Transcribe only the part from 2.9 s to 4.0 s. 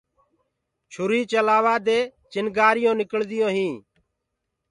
نِڪݪديونٚ هينٚ۔